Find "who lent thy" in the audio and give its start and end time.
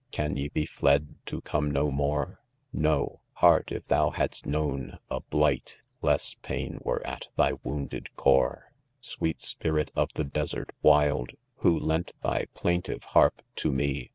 11.57-12.45